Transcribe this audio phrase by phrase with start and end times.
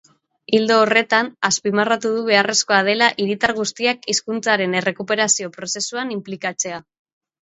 [0.59, 6.83] Ildo horretan, azpimarratu du beharrezkoa dela hiritar guztiak hizkuntzaren errekuperazio prozesuan inplikatzea.